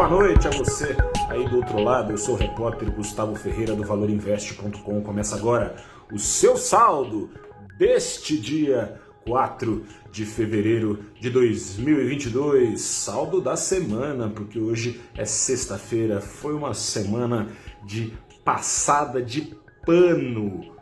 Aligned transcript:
Boa 0.00 0.08
noite 0.08 0.48
a 0.48 0.50
você 0.50 0.96
aí 1.28 1.46
do 1.46 1.56
outro 1.56 1.78
lado. 1.78 2.10
Eu 2.10 2.16
sou 2.16 2.34
o 2.34 2.38
repórter 2.38 2.90
Gustavo 2.90 3.34
Ferreira 3.34 3.74
do 3.74 3.84
ValorInvest.com. 3.84 5.02
Começa 5.02 5.36
agora 5.36 5.76
o 6.10 6.18
seu 6.18 6.56
saldo 6.56 7.28
deste 7.76 8.40
dia 8.40 8.98
4 9.26 9.84
de 10.10 10.24
fevereiro 10.24 11.04
de 11.20 11.28
2022. 11.28 12.80
Saldo 12.80 13.42
da 13.42 13.56
semana, 13.56 14.30
porque 14.30 14.58
hoje 14.58 14.98
é 15.14 15.26
sexta-feira. 15.26 16.18
Foi 16.18 16.54
uma 16.54 16.72
semana 16.72 17.48
de 17.84 18.14
passada 18.42 19.20
de 19.20 19.54
pano 19.84 20.80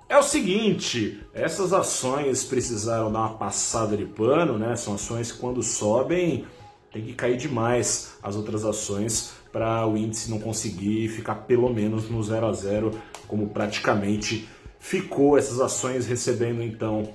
É 0.08 0.18
o 0.18 0.24
seguinte, 0.24 1.22
essas 1.34 1.74
ações 1.74 2.44
precisaram 2.44 3.12
dar 3.12 3.20
uma 3.20 3.38
passada 3.38 3.96
de 3.96 4.06
pano, 4.06 4.58
né? 4.58 4.76
São 4.76 4.96
ações 4.96 5.32
que 5.32 5.38
quando 5.40 5.62
sobem 5.64 6.46
tem 6.92 7.06
que 7.06 7.14
cair 7.14 7.38
demais 7.38 8.18
as 8.22 8.36
outras 8.36 8.66
ações 8.66 9.32
para 9.52 9.88
o 9.88 9.96
índice 9.96 10.30
não 10.30 10.40
conseguir 10.40 11.08
ficar 11.08 11.36
pelo 11.36 11.74
menos 11.74 12.10
no 12.10 12.22
zero 12.22 12.48
a 12.48 12.54
zero, 12.54 12.92
como 13.28 13.48
praticamente 13.50 14.50
ficou 14.82 15.38
essas 15.38 15.62
ações 15.62 16.08
recebendo 16.08 16.62
então 16.64 17.14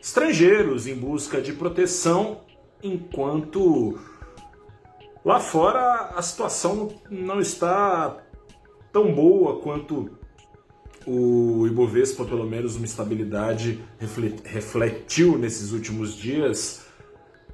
estrangeiros 0.00 0.86
em 0.86 0.94
busca 0.94 1.42
de 1.42 1.52
proteção, 1.52 2.42
enquanto 2.82 3.98
lá 5.24 5.40
fora 5.40 6.12
a 6.16 6.22
situação 6.22 6.88
não 7.10 7.40
está 7.40 8.16
tão 8.92 9.12
boa 9.12 9.60
quanto 9.60 10.18
o 11.04 11.66
Ibovespa, 11.66 12.24
pelo 12.24 12.46
menos 12.46 12.76
uma 12.76 12.84
estabilidade 12.84 13.82
refletiu 14.44 15.36
nesses 15.36 15.72
últimos 15.72 16.14
dias. 16.14 16.86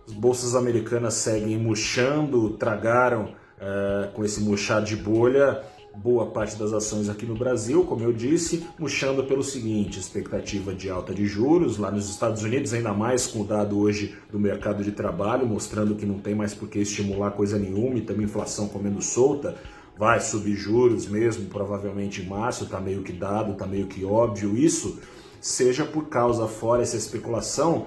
As 0.07 0.13
bolsas 0.13 0.55
americanas 0.55 1.15
seguem 1.15 1.57
murchando, 1.57 2.51
tragaram 2.51 3.35
uh, 3.57 4.13
com 4.13 4.25
esse 4.25 4.41
murchar 4.41 4.83
de 4.83 4.97
bolha 4.97 5.65
boa 5.97 6.27
parte 6.27 6.57
das 6.57 6.73
ações 6.73 7.09
aqui 7.09 7.25
no 7.25 7.35
Brasil, 7.35 7.85
como 7.85 8.03
eu 8.03 8.13
disse, 8.13 8.67
murchando 8.79 9.25
pelo 9.25 9.43
seguinte: 9.43 9.99
expectativa 9.99 10.75
de 10.75 10.91
alta 10.91 11.15
de 11.15 11.27
juros 11.27 11.79
lá 11.79 11.91
nos 11.91 12.09
Estados 12.11 12.43
Unidos, 12.43 12.73
ainda 12.73 12.93
mais 12.93 13.27
com 13.27 13.41
o 13.41 13.45
dado 13.45 13.79
hoje 13.79 14.17
do 14.31 14.39
mercado 14.39 14.85
de 14.85 14.93
trabalho, 14.93 15.47
mostrando 15.47 15.95
que 15.95 16.05
não 16.05 16.19
tem 16.19 16.35
mais 16.35 16.55
por 16.55 16.69
que 16.69 16.79
estimular 16.79 17.31
coisa 17.33 17.59
nenhuma 17.59 17.99
e 17.99 18.03
também 18.03 18.27
inflação 18.27 18.69
comendo 18.69 19.01
solta. 19.01 19.57
Vai 19.99 20.21
subir 20.21 20.55
juros 20.55 21.09
mesmo, 21.09 21.47
provavelmente 21.47 22.21
em 22.21 22.27
março, 22.27 22.65
está 22.65 22.79
meio 22.79 23.03
que 23.03 23.13
dado, 23.13 23.53
está 23.53 23.67
meio 23.67 23.87
que 23.87 24.05
óbvio 24.05 24.55
isso, 24.55 25.01
seja 25.41 25.87
por 25.87 26.09
causa, 26.09 26.47
fora 26.47 26.83
essa 26.83 26.99
especulação, 26.99 27.87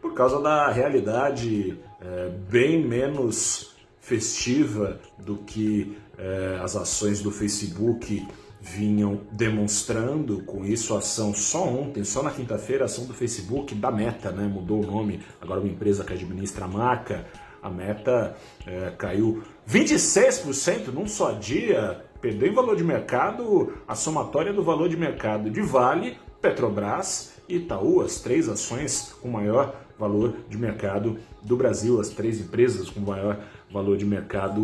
por 0.00 0.14
causa 0.14 0.40
da 0.40 0.70
realidade 0.70 1.78
é, 2.00 2.30
bem 2.48 2.86
menos 2.86 3.74
festiva 4.00 5.00
do 5.18 5.38
que 5.38 5.96
é, 6.18 6.60
as 6.62 6.76
ações 6.76 7.20
do 7.20 7.30
Facebook 7.30 8.26
vinham 8.60 9.20
demonstrando 9.30 10.42
com 10.42 10.64
isso 10.64 10.94
a 10.94 10.98
ação 10.98 11.34
só 11.34 11.64
ontem, 11.64 12.02
só 12.02 12.22
na 12.22 12.30
quinta-feira, 12.30 12.84
a 12.84 12.86
ação 12.86 13.04
do 13.04 13.12
Facebook 13.12 13.74
da 13.74 13.90
Meta, 13.90 14.30
né? 14.30 14.46
Mudou 14.46 14.82
o 14.82 14.86
nome, 14.86 15.20
agora 15.40 15.60
uma 15.60 15.68
empresa 15.68 16.02
que 16.02 16.14
administra 16.14 16.64
a 16.64 16.68
marca. 16.68 17.26
A 17.62 17.68
Meta 17.68 18.34
é, 18.66 18.92
caiu 18.96 19.42
26% 19.68 20.88
num 20.88 21.06
só 21.06 21.32
dia, 21.32 22.04
perdeu 22.20 22.48
em 22.48 22.54
valor 22.54 22.76
de 22.76 22.84
mercado 22.84 23.74
a 23.86 23.94
somatória 23.94 24.52
do 24.52 24.62
valor 24.62 24.88
de 24.88 24.96
mercado 24.96 25.50
de 25.50 25.60
Vale, 25.60 26.18
Petrobras 26.40 27.34
e 27.48 27.56
Itaú, 27.56 28.00
as 28.00 28.20
três 28.20 28.48
ações 28.48 29.14
com 29.20 29.28
maior 29.28 29.74
valor 29.98 30.34
de 30.48 30.58
mercado 30.58 31.18
do 31.42 31.56
Brasil, 31.56 32.00
as 32.00 32.08
três 32.08 32.40
empresas 32.40 32.90
com 32.90 33.00
maior 33.00 33.40
valor 33.74 33.96
de 33.96 34.06
mercado 34.06 34.60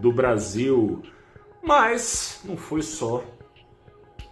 do 0.00 0.10
Brasil. 0.10 1.02
Mas 1.62 2.40
não 2.42 2.56
foi 2.56 2.80
só 2.80 3.22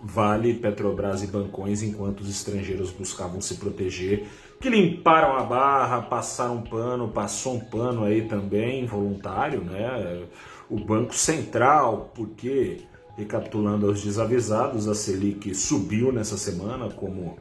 Vale, 0.01 0.55
Petrobras 0.55 1.23
e 1.23 1.27
bancões, 1.27 1.83
enquanto 1.83 2.21
os 2.21 2.31
estrangeiros 2.31 2.91
buscavam 2.91 3.41
se 3.41 3.57
proteger, 3.57 4.27
que 4.61 4.71
limparam 4.71 5.37
a 5.37 5.43
barra, 5.43 6.03
passaram 6.03 6.57
um 6.57 6.63
pano, 6.63 7.09
passou 7.09 7.57
um 7.57 7.61
pano 7.61 8.05
aí 8.05 8.23
também, 8.23 8.87
voluntário, 8.87 9.61
né? 9.63 10.25
O 10.71 10.79
Banco 10.79 11.15
Central, 11.15 12.13
porque, 12.15 12.83
recapitulando 13.17 13.89
aos 13.89 14.03
desavisados, 14.03 14.89
a 14.89 14.95
Selic 14.95 15.53
subiu 15.55 16.13
nessa 16.13 16.39
semana, 16.39 16.89
como 16.91 17.37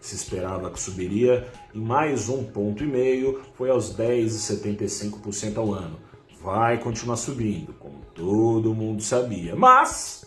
se 0.00 0.16
esperava 0.16 0.70
que 0.70 0.80
subiria, 0.80 1.46
em 1.72 1.80
mais 1.80 2.28
um 2.28 2.42
ponto 2.42 2.82
e 2.82 2.86
meio, 2.86 3.40
foi 3.54 3.70
aos 3.70 3.96
10,75% 3.96 5.58
ao 5.58 5.72
ano 5.72 6.09
vai 6.42 6.78
continuar 6.78 7.16
subindo, 7.16 7.72
como 7.74 8.00
todo 8.14 8.74
mundo 8.74 9.02
sabia. 9.02 9.54
Mas 9.54 10.24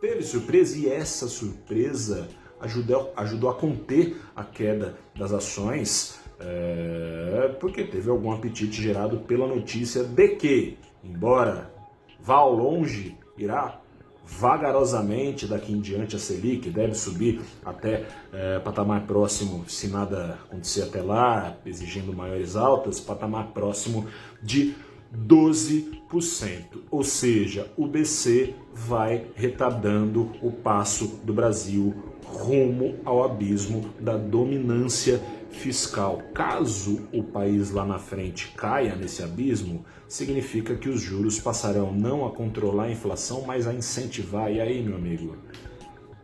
teve 0.00 0.22
surpresa 0.22 0.78
e 0.78 0.88
essa 0.88 1.26
surpresa 1.26 2.28
ajudou, 2.60 3.12
ajudou 3.16 3.50
a 3.50 3.54
conter 3.54 4.16
a 4.36 4.44
queda 4.44 4.96
das 5.16 5.32
ações, 5.32 6.20
é, 6.38 7.56
porque 7.58 7.84
teve 7.84 8.10
algum 8.10 8.30
apetite 8.30 8.80
gerado 8.80 9.18
pela 9.20 9.46
notícia 9.46 10.04
de 10.04 10.28
que, 10.36 10.78
embora 11.02 11.72
vá 12.20 12.36
ao 12.36 12.54
longe, 12.54 13.16
irá 13.36 13.80
vagarosamente 14.28 15.46
daqui 15.46 15.72
em 15.72 15.80
diante 15.80 16.14
a 16.14 16.18
Selic 16.18 16.68
deve 16.68 16.94
subir 16.94 17.40
até 17.64 18.06
é, 18.30 18.58
patamar 18.58 19.06
próximo, 19.06 19.64
se 19.66 19.88
nada 19.88 20.38
acontecer 20.44 20.82
até 20.82 21.00
lá, 21.00 21.56
exigindo 21.64 22.12
maiores 22.12 22.54
altas, 22.54 23.00
patamar 23.00 23.48
próximo 23.52 24.06
de 24.42 24.74
12%. 25.16 26.82
Ou 26.90 27.02
seja, 27.02 27.70
o 27.76 27.86
BC 27.86 28.54
vai 28.74 29.26
retardando 29.34 30.30
o 30.42 30.50
passo 30.50 31.20
do 31.24 31.32
Brasil 31.32 31.94
rumo 32.24 32.96
ao 33.04 33.24
abismo 33.24 33.90
da 33.98 34.16
dominância 34.16 35.20
fiscal. 35.50 36.22
Caso 36.34 37.08
o 37.12 37.22
país 37.22 37.70
lá 37.70 37.84
na 37.84 37.98
frente 37.98 38.52
caia 38.56 38.94
nesse 38.94 39.22
abismo, 39.22 39.84
significa 40.06 40.74
que 40.74 40.88
os 40.88 41.00
juros 41.00 41.38
passarão 41.38 41.92
não 41.92 42.26
a 42.26 42.30
controlar 42.30 42.84
a 42.84 42.90
inflação, 42.90 43.42
mas 43.46 43.66
a 43.66 43.74
incentivar. 43.74 44.52
E 44.52 44.60
aí, 44.60 44.82
meu 44.82 44.96
amigo, 44.96 45.36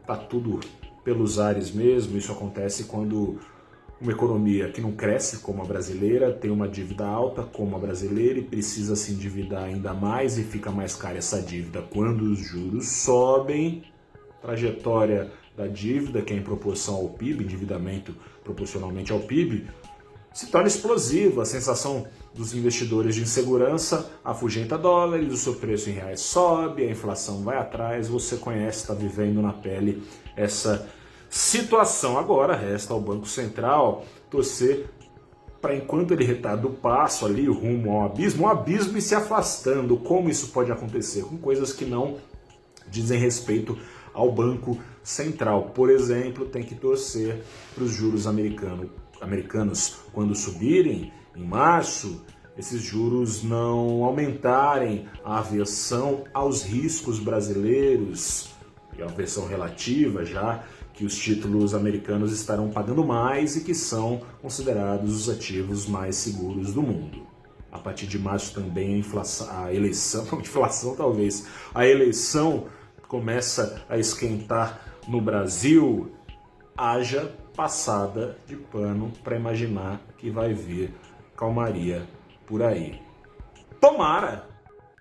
tá 0.06 0.16
tudo 0.16 0.60
pelos 1.02 1.38
ares 1.38 1.70
mesmo. 1.70 2.16
Isso 2.16 2.32
acontece 2.32 2.84
quando 2.84 3.38
uma 4.00 4.12
economia 4.12 4.70
que 4.70 4.80
não 4.80 4.92
cresce 4.92 5.38
como 5.38 5.62
a 5.62 5.64
brasileira, 5.64 6.32
tem 6.32 6.50
uma 6.50 6.68
dívida 6.68 7.06
alta 7.06 7.42
como 7.42 7.76
a 7.76 7.78
brasileira 7.78 8.38
e 8.38 8.42
precisa 8.42 8.96
se 8.96 9.12
endividar 9.12 9.64
ainda 9.64 9.94
mais 9.94 10.36
e 10.36 10.42
fica 10.42 10.70
mais 10.70 10.94
cara 10.94 11.18
essa 11.18 11.40
dívida 11.40 11.82
quando 11.82 12.22
os 12.22 12.38
juros 12.38 12.88
sobem. 12.88 13.84
Trajetória 14.42 15.30
da 15.56 15.66
dívida, 15.66 16.20
que 16.20 16.34
é 16.34 16.36
em 16.36 16.42
proporção 16.42 16.96
ao 16.96 17.08
PIB, 17.10 17.44
endividamento 17.44 18.14
proporcionalmente 18.42 19.12
ao 19.12 19.20
PIB, 19.20 19.66
se 20.32 20.48
torna 20.48 20.66
explosiva. 20.66 21.42
A 21.42 21.46
sensação 21.46 22.06
dos 22.34 22.52
investidores 22.54 23.14
de 23.14 23.22
insegurança 23.22 24.10
afugenta 24.24 24.76
dólares, 24.76 25.32
o 25.32 25.36
seu 25.36 25.54
preço 25.54 25.88
em 25.88 25.92
reais 25.92 26.20
sobe, 26.20 26.84
a 26.84 26.90
inflação 26.90 27.42
vai 27.42 27.56
atrás. 27.56 28.08
Você 28.08 28.36
conhece, 28.36 28.80
está 28.80 28.92
vivendo 28.92 29.40
na 29.40 29.52
pele 29.52 30.02
essa 30.36 30.86
situação. 31.34 32.16
Agora 32.16 32.54
resta 32.54 32.94
ao 32.94 33.00
Banco 33.00 33.26
Central 33.26 34.04
torcer 34.30 34.88
para 35.60 35.74
enquanto 35.74 36.12
ele 36.12 36.24
retarda 36.24 36.66
o 36.68 36.74
passo 36.74 37.26
ali 37.26 37.48
rumo 37.48 37.90
ao 37.90 38.06
abismo, 38.06 38.44
o 38.44 38.48
abismo 38.48 38.96
e 38.98 39.02
se 39.02 39.16
afastando. 39.16 39.96
Como 39.96 40.30
isso 40.30 40.48
pode 40.48 40.70
acontecer? 40.70 41.24
Com 41.24 41.36
coisas 41.36 41.72
que 41.72 41.84
não 41.84 42.18
dizem 42.86 43.18
respeito 43.18 43.76
ao 44.12 44.30
Banco 44.30 44.78
Central. 45.02 45.70
Por 45.74 45.90
exemplo, 45.90 46.44
tem 46.44 46.62
que 46.62 46.76
torcer 46.76 47.42
para 47.74 47.82
os 47.82 47.90
juros 47.90 48.28
americano, 48.28 48.88
americanos 49.20 49.96
quando 50.12 50.36
subirem 50.36 51.12
em 51.34 51.44
março, 51.44 52.24
esses 52.56 52.80
juros 52.80 53.42
não 53.42 54.04
aumentarem 54.04 55.08
a 55.24 55.38
aversão 55.38 56.22
aos 56.32 56.62
riscos 56.62 57.18
brasileiros, 57.18 58.54
e 58.96 59.02
a 59.02 59.06
aversão 59.06 59.48
relativa 59.48 60.24
já 60.24 60.62
que 60.94 61.04
os 61.04 61.16
títulos 61.18 61.74
americanos 61.74 62.32
estarão 62.32 62.70
pagando 62.70 63.04
mais 63.04 63.56
e 63.56 63.64
que 63.64 63.74
são 63.74 64.22
considerados 64.40 65.14
os 65.14 65.28
ativos 65.28 65.86
mais 65.86 66.14
seguros 66.16 66.72
do 66.72 66.80
mundo. 66.80 67.26
A 67.70 67.78
partir 67.78 68.06
de 68.06 68.18
março 68.18 68.54
também 68.54 68.94
a, 68.94 68.98
inflação, 68.98 69.48
a 69.50 69.74
eleição, 69.74 70.24
não, 70.30 70.38
inflação 70.40 70.94
talvez, 70.94 71.46
a 71.74 71.84
eleição 71.84 72.66
começa 73.08 73.84
a 73.88 73.98
esquentar 73.98 74.80
no 75.08 75.20
Brasil. 75.20 76.12
Haja 76.76 77.32
passada 77.56 78.38
de 78.46 78.56
pano 78.56 79.12
para 79.22 79.36
imaginar 79.36 80.00
que 80.18 80.30
vai 80.30 80.54
vir 80.54 80.94
calmaria 81.36 82.08
por 82.46 82.62
aí. 82.62 83.00
Tomara, 83.80 84.48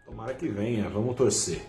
tomara 0.06 0.34
que 0.34 0.48
venha, 0.48 0.90
vamos 0.90 1.16
torcer. 1.16 1.62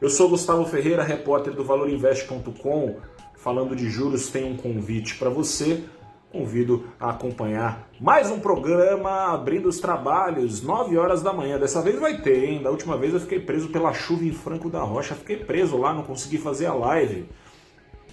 Eu 0.00 0.08
sou 0.08 0.30
Gustavo 0.30 0.64
Ferreira, 0.64 1.02
repórter 1.02 1.52
do 1.52 1.64
ValorInvest.com 1.64 2.96
falando 3.42 3.74
de 3.74 3.88
juros, 3.88 4.28
tem 4.28 4.44
um 4.44 4.56
convite 4.56 5.16
para 5.16 5.30
você. 5.30 5.84
Convido 6.30 6.84
a 7.00 7.10
acompanhar 7.10 7.88
mais 7.98 8.30
um 8.30 8.38
programa 8.38 9.34
abrindo 9.34 9.68
os 9.68 9.80
trabalhos, 9.80 10.62
9 10.62 10.96
horas 10.96 11.22
da 11.22 11.32
manhã. 11.32 11.58
Dessa 11.58 11.82
vez 11.82 11.98
vai 11.98 12.20
ter, 12.20 12.44
hein? 12.44 12.62
Da 12.62 12.70
última 12.70 12.96
vez 12.96 13.12
eu 13.12 13.18
fiquei 13.18 13.40
preso 13.40 13.68
pela 13.70 13.92
chuva 13.92 14.24
em 14.24 14.32
Franco 14.32 14.70
da 14.70 14.80
Rocha. 14.80 15.16
Fiquei 15.16 15.38
preso 15.38 15.76
lá, 15.76 15.92
não 15.92 16.04
consegui 16.04 16.38
fazer 16.38 16.66
a 16.66 16.74
live. 16.74 17.24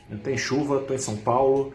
Não 0.10 0.18
tem 0.18 0.36
chuva, 0.36 0.80
tô 0.80 0.96
em 0.96 0.98
São 0.98 1.18
Paulo. 1.18 1.74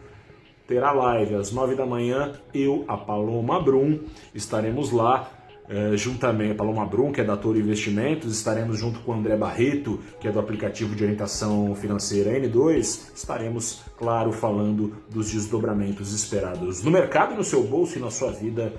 Terá 0.67 0.91
live 0.91 1.35
às 1.35 1.53
9 1.53 1.75
da 1.75 1.85
manhã. 1.85 2.33
Eu, 2.53 2.83
a 2.89 2.97
Paloma 2.97 3.61
Brum, 3.61 3.99
estaremos 4.35 4.91
lá 4.91 5.29
é, 5.69 5.95
juntamente 5.95 6.51
a 6.51 6.55
Paloma 6.55 6.85
Brum, 6.85 7.11
que 7.11 7.21
é 7.21 7.23
da 7.23 7.37
Toro 7.37 7.57
Investimentos, 7.57 8.35
estaremos 8.35 8.77
junto 8.77 8.99
com 8.99 9.11
o 9.11 9.15
André 9.15 9.35
Barreto, 9.35 9.99
que 10.19 10.27
é 10.27 10.31
do 10.31 10.39
aplicativo 10.39 10.95
de 10.95 11.03
orientação 11.03 11.73
financeira 11.75 12.31
N2, 12.31 13.11
estaremos, 13.15 13.81
claro, 13.97 14.31
falando 14.31 14.95
dos 15.09 15.31
desdobramentos 15.31 16.13
esperados 16.13 16.83
no 16.83 16.91
mercado, 16.91 17.35
no 17.35 17.43
seu 17.43 17.63
bolso 17.63 17.97
e 17.97 18.01
na 18.01 18.11
sua 18.11 18.31
vida 18.31 18.73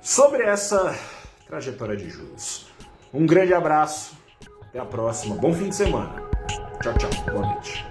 sobre 0.00 0.42
essa 0.44 0.98
trajetória 1.46 1.96
de 1.96 2.08
juros. 2.08 2.66
Um 3.12 3.26
grande 3.26 3.52
abraço, 3.52 4.16
até 4.62 4.78
a 4.78 4.84
próxima, 4.84 5.34
bom 5.36 5.52
fim 5.52 5.68
de 5.68 5.76
semana. 5.76 6.22
Tchau, 6.82 6.94
tchau, 6.94 7.10
boa 7.32 7.46
noite. 7.46 7.89